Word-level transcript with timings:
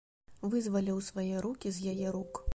Вызваліў 0.53 1.03
свае 1.09 1.35
рукі 1.49 1.77
з 1.79 1.93
яе 1.95 2.07
рук. 2.19 2.47